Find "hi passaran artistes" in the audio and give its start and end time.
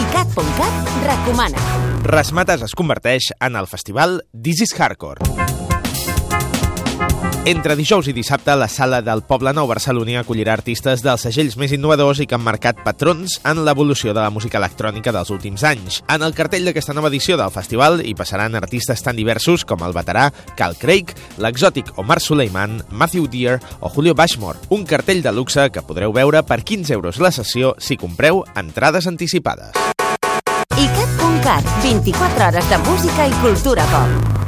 18.04-19.00